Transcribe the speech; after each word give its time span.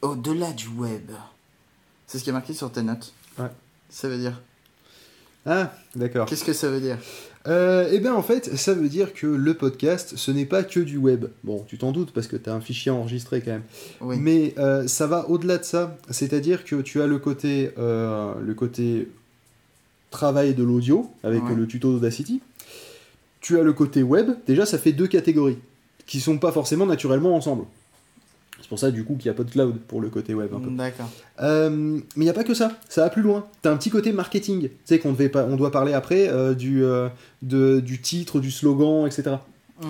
Au-delà 0.00 0.52
du 0.52 0.68
web. 0.68 1.10
C'est 2.06 2.18
ce 2.18 2.24
qui 2.24 2.30
est 2.30 2.32
marqué 2.32 2.54
sur 2.54 2.70
tes 2.72 2.82
notes. 2.82 3.12
Ouais. 3.38 3.48
Ça 3.90 4.08
veut 4.08 4.18
dire. 4.18 4.40
Ah, 5.46 5.72
d'accord. 5.94 6.26
Qu'est-ce 6.26 6.44
que 6.44 6.52
ça 6.52 6.68
veut 6.68 6.80
dire? 6.80 6.98
Euh, 7.46 7.88
eh 7.90 8.00
bien, 8.00 8.14
en 8.14 8.22
fait, 8.22 8.56
ça 8.56 8.74
veut 8.74 8.88
dire 8.88 9.14
que 9.14 9.26
le 9.26 9.54
podcast, 9.54 10.14
ce 10.16 10.30
n'est 10.30 10.44
pas 10.44 10.62
que 10.62 10.80
du 10.80 10.98
web. 10.98 11.26
Bon, 11.44 11.64
tu 11.66 11.78
t'en 11.78 11.92
doutes 11.92 12.12
parce 12.12 12.26
que 12.26 12.36
tu 12.36 12.50
as 12.50 12.54
un 12.54 12.60
fichier 12.60 12.90
enregistré 12.90 13.40
quand 13.40 13.52
même. 13.52 13.62
Oui. 14.00 14.16
Mais 14.18 14.54
euh, 14.58 14.86
ça 14.86 15.06
va 15.06 15.28
au-delà 15.28 15.58
de 15.58 15.64
ça. 15.64 15.96
C'est-à-dire 16.10 16.64
que 16.64 16.76
tu 16.82 17.00
as 17.00 17.06
le 17.06 17.18
côté, 17.18 17.70
euh, 17.78 18.34
le 18.40 18.54
côté 18.54 19.08
travail 20.10 20.54
de 20.54 20.62
l'audio 20.62 21.10
avec 21.22 21.44
Ouais. 21.44 21.54
le 21.54 21.66
tuto 21.66 21.92
d'Audacity. 21.92 22.40
Tu 23.40 23.58
as 23.58 23.62
le 23.62 23.72
côté 23.72 24.02
web. 24.02 24.30
Déjà, 24.46 24.66
ça 24.66 24.78
fait 24.78 24.92
deux 24.92 25.06
catégories 25.06 25.58
qui 26.06 26.20
sont 26.20 26.38
pas 26.38 26.52
forcément 26.52 26.86
naturellement 26.86 27.34
ensemble. 27.36 27.64
C'est 28.60 28.68
pour 28.68 28.78
ça, 28.78 28.90
du 28.90 29.04
coup, 29.04 29.14
qu'il 29.14 29.30
n'y 29.30 29.34
a 29.34 29.34
pas 29.34 29.44
de 29.44 29.50
cloud 29.50 29.76
pour 29.86 30.00
le 30.00 30.08
côté 30.10 30.34
web. 30.34 30.52
Un 30.52 30.58
peu. 30.60 30.70
D'accord. 30.70 31.08
Euh, 31.40 31.70
mais 31.70 32.00
il 32.16 32.22
n'y 32.24 32.28
a 32.30 32.32
pas 32.34 32.42
que 32.44 32.54
ça, 32.54 32.72
ça 32.88 33.02
va 33.02 33.10
plus 33.10 33.22
loin. 33.22 33.46
T'as 33.62 33.70
un 33.72 33.76
petit 33.76 33.88
côté 33.90 34.12
marketing, 34.12 34.62
tu 34.62 34.70
sais 34.84 34.98
qu'on 34.98 35.12
devait 35.12 35.28
pas, 35.28 35.44
on 35.44 35.56
doit 35.56 35.70
parler 35.70 35.92
après 35.92 36.28
euh, 36.28 36.54
du, 36.54 36.82
euh, 36.84 37.08
de- 37.42 37.78
du 37.80 38.00
titre, 38.00 38.40
du 38.40 38.50
slogan, 38.50 39.06
etc. 39.06 39.36
Hmm. 39.80 39.86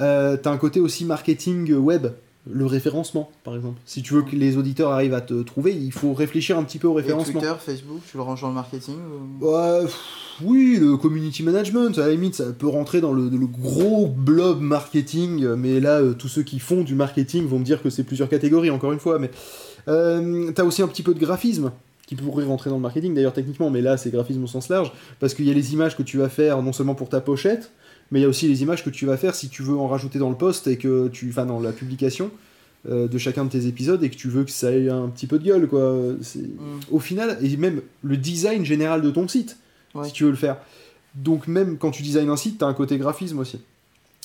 Euh, 0.00 0.36
T'as 0.36 0.50
un 0.50 0.56
côté 0.58 0.80
aussi 0.80 1.04
marketing 1.04 1.72
web, 1.74 2.08
le 2.50 2.66
référencement 2.66 3.30
par 3.44 3.56
exemple. 3.56 3.78
Si 3.84 4.02
tu 4.02 4.14
veux 4.14 4.22
que 4.22 4.36
les 4.36 4.56
auditeurs 4.56 4.92
arrivent 4.92 5.14
à 5.14 5.20
te 5.20 5.42
trouver, 5.42 5.74
il 5.74 5.92
faut 5.92 6.14
réfléchir 6.14 6.58
un 6.58 6.64
petit 6.64 6.78
peu 6.78 6.88
au 6.88 6.98
Et 6.98 7.02
référencement. 7.02 7.40
Twitter, 7.40 7.54
Facebook, 7.58 8.00
tu 8.10 8.16
le 8.16 8.22
ranges 8.22 8.40
dans 8.40 8.48
le 8.48 8.54
marketing 8.54 8.94
ou... 9.40 9.46
Ouais, 9.46 9.82
pff, 9.82 9.98
oui, 10.42 10.78
le 10.80 10.96
community 10.96 11.42
management, 11.42 11.98
à 11.98 12.06
la 12.06 12.12
limite, 12.12 12.36
ça 12.36 12.44
peut 12.52 12.68
rentrer 12.68 13.00
dans 13.00 13.12
le, 13.12 13.28
le 13.28 13.46
gros 13.46 14.06
blob 14.06 14.60
marketing, 14.60 15.54
mais 15.54 15.80
là, 15.80 16.00
euh, 16.00 16.14
tous 16.14 16.28
ceux 16.28 16.42
qui 16.44 16.60
font 16.60 16.82
du 16.82 16.94
marketing 16.94 17.46
vont 17.46 17.58
me 17.58 17.64
dire 17.64 17.82
que 17.82 17.90
c'est 17.90 18.04
plusieurs 18.04 18.28
catégories, 18.28 18.70
encore 18.70 18.92
une 18.92 19.00
fois. 19.00 19.18
Mais 19.18 19.30
euh, 19.88 20.52
t'as 20.52 20.62
aussi 20.62 20.80
un 20.80 20.86
petit 20.86 21.02
peu 21.02 21.12
de 21.12 21.18
graphisme 21.18 21.72
qui 22.06 22.14
pourrait 22.14 22.44
rentrer 22.44 22.70
dans 22.70 22.76
le 22.76 22.82
marketing, 22.82 23.14
d'ailleurs, 23.14 23.32
techniquement, 23.32 23.68
mais 23.68 23.82
là, 23.82 23.96
c'est 23.96 24.10
graphisme 24.10 24.44
au 24.44 24.46
sens 24.46 24.68
large, 24.68 24.92
parce 25.18 25.34
qu'il 25.34 25.46
y 25.46 25.50
a 25.50 25.54
les 25.54 25.72
images 25.74 25.96
que 25.96 26.04
tu 26.04 26.18
vas 26.18 26.28
faire 26.28 26.62
non 26.62 26.72
seulement 26.72 26.94
pour 26.94 27.08
ta 27.08 27.20
pochette, 27.20 27.72
mais 28.10 28.20
il 28.20 28.22
y 28.22 28.26
a 28.26 28.28
aussi 28.28 28.48
les 28.48 28.62
images 28.62 28.84
que 28.84 28.90
tu 28.90 29.06
vas 29.06 29.16
faire 29.16 29.34
si 29.34 29.48
tu 29.48 29.62
veux 29.62 29.76
en 29.76 29.86
rajouter 29.88 30.18
dans 30.18 30.30
le 30.30 30.36
post 30.36 30.66
et 30.66 30.76
que 30.78 31.08
tu. 31.08 31.28
Enfin, 31.30 31.46
dans 31.46 31.60
la 31.60 31.72
publication 31.72 32.30
euh, 32.88 33.08
de 33.08 33.18
chacun 33.18 33.44
de 33.44 33.50
tes 33.50 33.66
épisodes 33.66 34.02
et 34.04 34.08
que 34.10 34.16
tu 34.16 34.28
veux 34.28 34.44
que 34.44 34.50
ça 34.50 34.70
ait 34.72 34.88
un 34.88 35.08
petit 35.08 35.26
peu 35.26 35.38
de 35.38 35.44
gueule, 35.44 35.68
quoi. 35.68 35.92
Hmm. 35.92 36.80
au 36.90 37.00
final, 37.00 37.36
et 37.42 37.56
même 37.56 37.82
le 38.02 38.16
design 38.16 38.64
général 38.64 39.02
de 39.02 39.10
ton 39.10 39.26
site, 39.28 39.58
Ouais. 39.94 40.06
si 40.06 40.12
tu 40.12 40.24
veux 40.24 40.30
le 40.30 40.36
faire. 40.36 40.58
Donc 41.14 41.48
même 41.48 41.78
quand 41.78 41.90
tu 41.90 42.02
designes 42.02 42.28
un 42.28 42.36
site, 42.36 42.58
tu 42.58 42.64
as 42.64 42.68
un 42.68 42.74
côté 42.74 42.98
graphisme 42.98 43.38
aussi. 43.38 43.58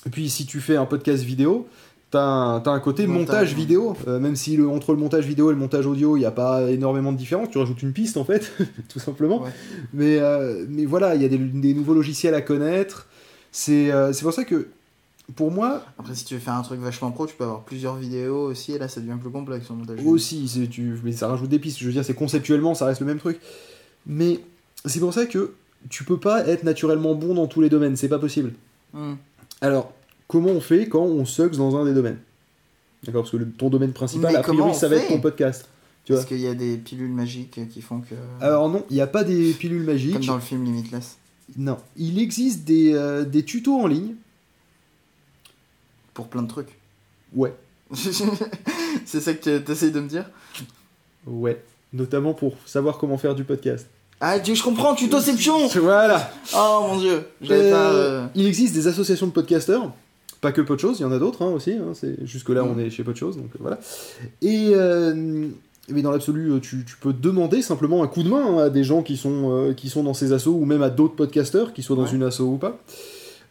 Et 0.05 0.09
puis 0.09 0.29
si 0.29 0.45
tu 0.45 0.59
fais 0.59 0.75
un 0.75 0.85
podcast 0.85 1.23
vidéo, 1.23 1.67
tu 2.11 2.17
as, 2.17 2.61
un 2.65 2.79
côté 2.79 3.07
montage, 3.07 3.55
vidéo, 3.55 3.95
Euh, 4.07 4.19
même 4.19 4.35
si 4.35 4.55
le, 4.57 4.69
entre 4.69 4.91
le 4.93 4.99
montage 4.99 5.25
vidéo 5.25 5.49
et 5.49 5.53
le 5.53 5.59
montage 5.59 5.87
audio, 5.87 6.15
il 6.15 6.19
n'y 6.19 6.25
a 6.25 6.31
pas 6.31 6.69
énormément 6.69 7.11
de 7.11 7.17
différence, 7.17 7.49
tu 7.49 7.57
rajoutes 7.57 7.81
une 7.81 7.93
piste 7.93 8.17
en 8.17 8.25
fait, 8.25 8.51
tout 8.89 8.99
simplement. 8.99 9.41
Ouais. 9.41 9.49
Mais, 9.93 10.17
euh, 10.19 10.65
mais 10.69 10.85
voilà, 10.85 11.15
il 11.15 11.21
y 11.21 11.25
a 11.25 11.29
des, 11.29 11.37
des 11.39 11.73
nouveaux 11.73 11.95
logiciels 11.95 12.35
à 12.35 12.41
connaître. 12.41 13.07
C'est 13.53 13.91
euh, 13.91 14.11
pour 14.21 14.33
ça 14.33 14.43
que, 14.43 14.67
pour 15.35 15.51
moi, 15.51 15.85
Après, 15.99 16.15
si 16.15 16.25
tu 16.25 16.33
veux 16.33 16.39
faire 16.39 16.55
un 16.55 16.63
truc 16.63 16.81
vachement 16.81 17.11
pro, 17.11 17.27
tu 17.27 17.35
peux 17.35 17.43
avoir 17.43 17.61
plusieurs 17.61 17.95
vidéos 17.95 18.47
aussi, 18.47 18.73
et 18.73 18.79
là, 18.79 18.87
ça 18.87 18.99
devient 18.99 19.17
plus 19.21 19.29
complexe 19.29 19.69
en 19.69 19.75
montage. 19.75 19.99
Aussi, 20.05 20.67
tu, 20.69 20.99
mais 21.03 21.11
ça 21.11 21.27
rajoute 21.27 21.49
des 21.49 21.59
pistes. 21.59 21.79
Je 21.79 21.85
veux 21.85 21.93
dire, 21.93 22.03
c'est 22.03 22.15
conceptuellement, 22.15 22.73
ça 22.73 22.85
reste 22.85 22.99
le 22.99 23.05
même 23.05 23.19
truc. 23.19 23.39
Mais 24.07 24.39
c'est 24.85 24.99
pour 24.99 25.13
ça 25.13 25.27
que 25.27 25.53
tu 25.89 26.03
peux 26.03 26.19
pas 26.19 26.45
être 26.47 26.63
naturellement 26.63 27.13
bon 27.13 27.35
dans 27.35 27.45
tous 27.45 27.61
les 27.61 27.69
domaines. 27.69 27.95
C'est 27.95 28.09
pas 28.09 28.19
possible. 28.19 28.53
Hmm. 28.91 29.13
Alors, 29.61 29.93
comment 30.27 30.49
on 30.49 30.59
fait 30.59 30.89
quand 30.89 31.03
on 31.03 31.23
sucks 31.23 31.55
dans 31.55 31.77
un 31.77 31.85
des 31.85 31.93
domaines? 31.93 32.17
D'accord 33.03 33.21
Parce 33.21 33.31
que 33.31 33.37
le- 33.37 33.51
ton 33.51 33.69
domaine 33.69 33.93
principal, 33.93 34.31
Mais 34.33 34.39
a 34.39 34.41
priori, 34.41 34.73
ça 34.73 34.87
va 34.87 34.95
être 34.95 35.09
ton 35.09 35.21
podcast. 35.21 35.69
Tu 36.05 36.13
Parce 36.13 36.25
qu'il 36.25 36.39
y 36.39 36.47
a 36.47 36.53
des 36.53 36.77
pilules 36.77 37.13
magiques 37.13 37.59
qui 37.69 37.81
font 37.81 38.01
que. 38.01 38.15
Alors 38.41 38.67
non, 38.67 38.83
il 38.89 38.95
n'y 38.95 39.01
a 39.01 39.07
pas 39.07 39.23
des 39.23 39.53
pilules 39.53 39.83
magiques. 39.83 40.13
Comme 40.13 40.25
dans 40.25 40.35
le 40.35 40.41
film 40.41 40.65
Limitless. 40.65 41.17
Non. 41.57 41.77
Il 41.97 42.19
existe 42.19 42.63
des, 42.63 42.93
euh, 42.93 43.23
des 43.25 43.43
tutos 43.43 43.79
en 43.79 43.87
ligne. 43.87 44.15
Pour 46.13 46.27
plein 46.27 46.41
de 46.43 46.47
trucs. 46.47 46.77
Ouais. 47.35 47.53
c'est 47.93 49.19
ça 49.21 49.33
que 49.33 49.57
tu 49.59 49.71
essayes 49.71 49.91
de 49.91 49.99
me 49.99 50.07
dire? 50.07 50.29
Ouais. 51.25 51.61
Notamment 51.91 52.33
pour 52.33 52.55
savoir 52.65 52.97
comment 52.97 53.17
faire 53.17 53.35
du 53.35 53.43
podcast. 53.43 53.87
Ah, 54.19 54.41
je 54.41 54.63
comprends, 54.63 54.95
tutoception 54.95 55.67
Voilà 55.67 56.31
Oh 56.55 56.85
mon 56.87 56.99
dieu 56.99 57.25
Euh, 57.49 57.71
pas. 57.71 57.91
euh, 57.93 58.25
Il 58.35 58.47
existe 58.47 58.73
des 58.73 58.87
associations 58.87 59.27
de 59.27 59.31
podcasteurs, 59.31 59.91
pas 60.39 60.51
que 60.51 60.61
Podchose, 60.61 60.99
il 60.99 61.01
y 61.01 61.05
en 61.05 61.11
a 61.11 61.19
d'autres 61.19 61.41
hein, 61.43 61.49
aussi. 61.51 61.73
hein, 61.73 61.91
c'est 61.93 62.25
jusque 62.25 62.49
là 62.49 62.63
Mm. 62.63 62.67
on 62.75 62.79
est 62.79 62.89
chez 62.89 63.03
Podchose, 63.03 63.35
donc 63.37 63.49
voilà. 63.59 63.79
Et 64.41 64.71
euh, 64.73 65.47
mais 65.89 66.01
dans 66.01 66.11
l'absolu, 66.11 66.51
euh, 66.51 66.59
tu, 66.59 66.85
tu 66.85 66.95
peux 66.97 67.13
demander 67.13 67.61
simplement 67.61 68.03
un 68.03 68.07
coup 68.07 68.23
de 68.23 68.29
main 68.29 68.45
hein, 68.45 68.57
à 68.65 68.69
des 68.69 68.83
gens 68.83 69.01
qui 69.03 69.17
sont 69.17 69.51
euh, 69.51 69.73
qui 69.73 69.89
sont 69.89 70.03
dans 70.03 70.13
ces 70.13 70.31
assos 70.33 70.53
ou 70.53 70.65
même 70.65 70.81
à 70.81 70.89
d'autres 70.89 71.15
podcasteurs 71.15 71.73
qui 71.73 71.83
soient 71.83 71.95
dans 71.95 72.03
Ouais. 72.03 72.11
une 72.13 72.23
asso 72.23 72.39
ou 72.41 72.57
pas. 72.57 72.77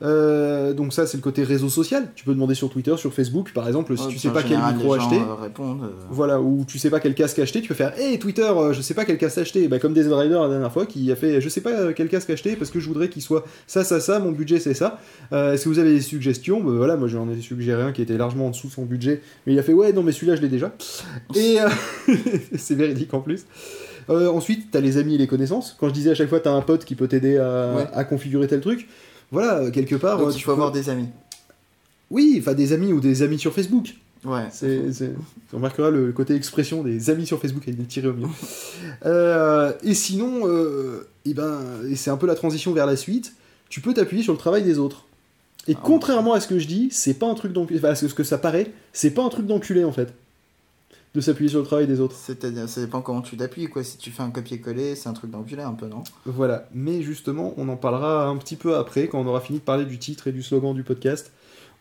Euh, 0.03 0.73
donc 0.73 0.93
ça 0.93 1.07
c'est 1.07 1.17
le 1.17 1.23
côté 1.23 1.45
réseau 1.45 1.69
social. 1.69 2.09
Tu 2.17 2.25
peux 2.25 2.33
demander 2.35 2.55
sur 2.55 2.69
Twitter, 2.71 2.95
sur 2.97 3.15
Facebook 3.15 3.53
par 3.53 3.67
exemple, 3.69 3.97
si 3.97 4.05
ouais, 4.07 4.11
tu 4.13 4.19
sais 4.19 4.31
pas 4.31 4.43
quel 4.43 4.59
micro 4.59 4.95
acheter. 4.95 5.17
euh, 5.17 5.35
répondent. 5.35 5.85
euh, 5.85 5.89
Voilà, 6.11 6.41
ou 6.41 6.65
tu 6.67 6.79
sais 6.79 6.91
pas 6.91 6.99
quel 6.99 7.15
casque 7.15 7.39
acheter, 7.39 7.61
tu 7.61 7.69
peux 7.69 7.75
faire 7.75 7.93
Hey 7.99 8.19
Twitter, 8.19 8.51
je 8.73 8.81
sais 8.81 8.95
pas 8.95 9.05
quel 9.05 9.17
casque 9.19 9.39
acheter. 9.39 9.69
Bah, 9.69 9.79
comme 9.79 9.93
Desert 9.95 10.17
Rider 10.19 10.35
la 10.43 10.49
dernière 10.49 10.73
fois 10.73 10.87
qui 10.87 11.11
a 11.13 11.17
fait 11.17 11.41
Je 11.41 11.49
sais 11.49 11.61
pas 11.61 11.93
quel 11.93 12.09
casque 12.09 12.31
acheter 12.31 12.57
parce 12.57 12.71
que 12.71 12.81
je 12.81 12.89
voudrais 12.89 13.09
qu'il 13.09 13.23
soit 13.23 13.45
ça, 13.67 13.85
ça, 13.85 14.01
ça, 14.01 14.19
mon 14.19 14.33
budget 14.33 14.59
c'est 14.59 14.75
ça. 14.75 14.99
Euh, 15.33 15.53
Est-ce 15.55 15.65
que 15.65 15.69
vous 15.69 15.79
avez 15.79 15.93
des 15.95 16.01
suggestions? 16.01 16.61
Bah, 16.61 16.73
Voilà, 16.75 16.97
moi 16.97 17.07
j'en 17.09 17.29
ai 17.31 17.41
suggéré 17.41 17.83
un 17.83 17.93
qui 17.93 18.03
était 18.03 18.17
largement 18.19 18.47
en 18.47 18.51
dessous 18.51 18.67
de 18.69 18.73
son 18.73 18.85
budget, 18.85 19.21
mais 19.47 19.53
il 19.53 19.59
a 19.59 19.63
fait 19.63 19.73
Ouais, 19.73 19.93
non, 19.93 20.03
mais 20.03 20.13
celui-là 20.13 20.35
je 20.37 20.43
l'ai 20.43 20.49
déjà. 20.49 20.75
Et 21.37 21.59
c'est 22.57 22.75
véridique 22.75 23.13
en 23.15 23.21
plus. 23.21 23.47
Ensuite, 24.09 24.69
t'as 24.73 24.81
les 24.81 24.99
amis 24.99 25.15
et 25.15 25.19
les 25.19 25.27
connaissances. 25.29 25.77
Quand 25.79 25.89
je 25.89 25.95
disais 25.95 26.11
à 26.11 26.15
chaque 26.15 26.29
fois, 26.29 26.41
t'as 26.41 26.51
un 26.53 26.61
pote 26.61 26.85
qui 26.85 26.95
peut 26.97 27.07
t'aider 27.09 27.39
à, 27.39 27.73
Ouais. 27.77 27.87
à 27.95 28.05
configurer 28.05 28.47
tel 28.49 28.61
truc. 28.61 28.89
Voilà, 29.33 29.57
euh, 29.59 29.71
quelque 29.73 29.97
part. 29.97 30.19
Donc 30.19 30.29
euh, 30.29 30.31
il 30.33 30.37
tu 30.37 30.45
faut 30.45 30.51
peux- 30.51 30.53
avoir 30.53 30.71
des 30.71 30.89
amis. 30.89 31.09
Oui, 32.11 32.37
enfin 32.41 32.55
des 32.55 32.73
amis 32.73 32.93
ou 32.93 33.01
des 33.01 33.23
amis 33.23 33.39
sur 33.39 33.53
Facebook. 33.53 33.95
Ouais. 34.25 34.47
C'est, 34.53 34.93
c'est- 34.93 35.15
Tu 35.51 35.57
remarqueras 35.57 35.91
le 35.91 36.13
côté 36.13 36.35
expression 36.37 36.83
des 36.85 37.11
amis 37.11 37.27
sur 37.27 37.41
Facebook 37.41 37.65
avec 37.65 37.77
des 37.77 37.87
tirés 37.87 38.09
au 38.09 38.13
milieu. 38.15 38.29
Euh, 39.07 39.73
et 39.83 39.95
sinon, 39.95 40.43
euh, 40.47 41.09
eh 41.25 41.35
ben, 41.35 41.59
et 41.89 41.97
c'est 41.97 42.11
un 42.11 42.17
peu 42.17 42.27
la 42.27 42.35
transition 42.37 42.73
vers 42.73 42.87
la 42.87 42.95
suite, 42.97 43.33
tu 43.69 43.81
peux 43.81 43.95
t'appuyer 43.95 44.23
sur 44.23 44.33
le 44.33 44.39
travail 44.39 44.63
des 44.63 44.79
autres. 44.79 45.07
Et 45.67 45.75
Ah. 45.77 45.81
contrairement 45.83 46.35
à 46.35 46.41
ce 46.41 46.47
que 46.47 46.59
je 46.59 46.67
dis, 46.69 46.89
c'est 46.93 47.15
pas 47.15 47.27
un 47.27 47.35
truc 47.35 47.53
d'enculé. 47.53 47.79
Enfin, 47.81 47.89
à 47.91 47.95
ce 47.97 48.07
que 48.07 48.23
ça 48.25 48.39
paraît, 48.39 48.71
c'est 48.93 49.11
pas 49.11 49.25
un 49.25 49.29
truc 49.29 49.47
d'enculé 49.47 49.83
en 49.85 49.93
fait. 49.93 50.13
De 51.15 51.21
s'appuyer 51.21 51.51
sur 51.51 51.59
le 51.61 51.67
travail 51.67 51.87
des 51.87 52.01
autres. 52.01 52.17
C'est-à-dire, 52.17 52.67
ça 52.69 52.81
dépend 52.81 53.03
comment 53.03 53.21
tu 53.21 53.37
t'appuies, 53.37 53.67
quoi. 53.69 53.85
Si 53.85 53.99
tu 53.99 54.11
fais 54.11 54.23
un 54.23 54.31
copier-coller, 54.31 54.95
c'est 54.95 55.11
un 55.11 55.13
truc 55.13 55.31
d'enculé 55.31 55.63
un 55.63 55.75
peu, 55.75 55.87
non? 55.87 56.05
Voilà. 56.25 56.69
Mais 56.73 57.03
justement, 57.03 57.53
on 57.59 57.69
en 57.69 57.77
parlera 57.77 58.27
un 58.27 58.37
petit 58.39 58.57
peu 58.57 58.77
après, 58.77 59.09
quand 59.09 59.21
on 59.21 59.27
aura 59.27 59.41
fini 59.41 59.59
de 59.59 59.65
parler 59.65 59.85
du 59.85 59.99
titre 59.99 60.29
et 60.29 60.33
du 60.33 60.43
slogan 60.43 60.75
du 60.75 60.83
podcast. 60.85 61.31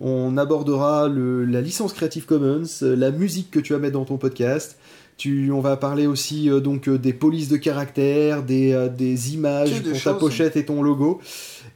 On 0.01 0.35
abordera 0.37 1.07
le- 1.07 1.45
la 1.45 1.61
licence 1.61 1.93
Creative 1.93 2.25
Commons, 2.25 2.63
euh, 2.81 2.95
la 2.95 3.11
musique 3.11 3.51
que 3.51 3.59
tu 3.61 3.71
vas 3.71 3.79
mettre 3.79 3.93
dans 3.93 4.03
ton 4.05 4.17
podcast. 4.17 4.77
Tu, 5.15 5.51
on 5.51 5.61
va 5.61 5.77
parler 5.77 6.07
aussi 6.07 6.49
euh, 6.49 6.59
donc 6.59 6.89
euh, 6.89 6.97
des 6.97 7.13
polices 7.13 7.47
de 7.47 7.57
caractère, 7.57 8.41
des, 8.43 8.73
euh, 8.73 8.89
des 8.89 9.33
images 9.35 9.81
pour 9.83 10.01
ta 10.03 10.13
pochette 10.15 10.57
et 10.57 10.65
ton 10.65 10.81
logo. 10.81 11.21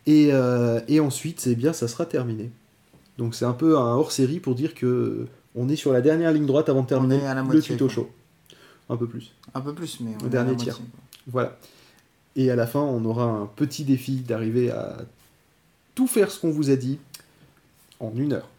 Et, 0.07 0.31
et 0.87 0.99
ensuite, 0.99 1.47
eh 1.49 1.55
bien, 1.55 1.71
ça 1.73 1.87
sera 1.87 2.05
terminé. 2.05 2.51
Donc 3.17 3.33
c'est 3.33 3.45
un 3.45 3.53
peu 3.53 3.77
un 3.77 3.95
hors-série 3.95 4.39
pour 4.39 4.55
dire 4.55 4.75
que 4.75 5.25
on 5.55 5.69
est 5.69 5.75
sur 5.75 5.93
la 5.93 6.01
dernière 6.01 6.31
ligne 6.31 6.45
droite 6.45 6.69
avant 6.69 6.81
de 6.81 6.87
terminer 6.87 7.17
est 7.17 7.25
à 7.25 7.33
la 7.33 7.41
le 7.41 7.61
tuto 7.61 7.89
show. 7.89 8.09
Un 8.89 8.97
peu 8.97 9.07
plus. 9.07 9.31
Un 9.53 9.61
peu 9.61 9.73
plus, 9.73 9.99
mais. 10.01 10.11
on 10.21 10.27
est 10.27 10.29
dernier 10.29 10.55
quoi. 10.55 10.73
Voilà. 11.27 11.57
Et 12.35 12.51
à 12.51 12.55
la 12.55 12.67
fin, 12.67 12.81
on 12.81 13.03
aura 13.05 13.25
un 13.25 13.45
petit 13.45 13.83
défi 13.83 14.17
d'arriver 14.17 14.69
à 14.69 14.97
tout 15.95 16.07
faire 16.07 16.29
ce 16.29 16.39
qu'on 16.39 16.51
vous 16.51 16.69
a 16.69 16.75
dit 16.75 16.99
en 17.99 18.11
une 18.15 18.33
heure. 18.33 18.49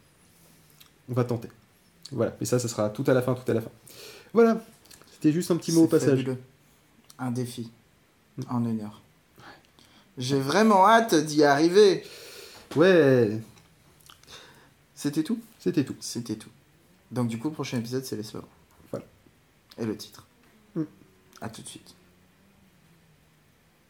On 1.08 1.14
va 1.14 1.24
tenter. 1.24 1.48
Voilà. 2.10 2.34
Mais 2.40 2.46
ça, 2.46 2.58
ça 2.58 2.68
sera 2.68 2.88
tout 2.88 3.04
à 3.06 3.12
la 3.12 3.22
fin, 3.22 3.34
tout 3.34 3.48
à 3.50 3.54
la 3.54 3.60
fin. 3.60 3.70
Voilà. 4.32 4.64
C'était 5.12 5.32
juste 5.32 5.50
un 5.50 5.56
petit 5.56 5.72
mot 5.72 5.84
au 5.84 5.86
passage. 5.86 6.20
fabuleux. 6.20 6.38
Un 7.18 7.30
défi. 7.30 7.70
En 8.48 8.64
une 8.64 8.80
heure. 8.80 9.00
J'ai 10.18 10.40
vraiment 10.40 10.86
hâte 10.86 11.14
d'y 11.14 11.44
arriver. 11.44 12.02
Ouais. 12.74 13.38
C'était 14.94 15.22
tout? 15.22 15.38
C'était 15.58 15.84
tout. 15.84 15.96
C'était 16.00 16.36
tout. 16.36 16.50
Donc 17.10 17.28
du 17.28 17.38
coup, 17.38 17.48
le 17.48 17.54
prochain 17.54 17.78
épisode, 17.78 18.04
c'est 18.04 18.16
les 18.16 18.22
slogans. 18.22 18.48
Voilà. 18.90 19.06
Et 19.78 19.84
le 19.84 19.96
titre. 19.96 20.26
Mm. 20.74 20.82
À 21.40 21.48
tout 21.48 21.62
de 21.62 21.68
suite. 21.68 21.94